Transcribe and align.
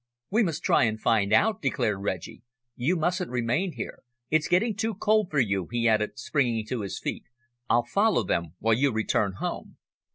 "We 0.31 0.41
must 0.41 0.63
try 0.63 0.85
and 0.85 0.99
find 0.99 1.31
out," 1.31 1.61
declared 1.61 2.01
Reggie. 2.01 2.41
"You 2.75 2.95
mustn't 2.95 3.29
remain 3.29 3.73
here. 3.73 4.01
It's 4.31 4.47
getting 4.47 4.75
too 4.75 4.95
cold 4.95 5.29
for 5.29 5.39
you," 5.39 5.67
he 5.69 5.87
added, 5.87 6.17
springing 6.17 6.65
to 6.69 6.81
his 6.81 6.97
feet. 6.97 7.25
"I'll 7.69 7.83
follow 7.85 8.23
them 8.23 8.55
while 8.57 8.73
you 8.73 8.91
return 8.91 9.33
home." 9.33 9.77